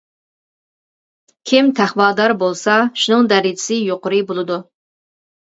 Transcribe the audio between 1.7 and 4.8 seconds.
تەقۋادار بولسا شۇنىڭ دەرىجىسى يۇقىرى بولىدۇ.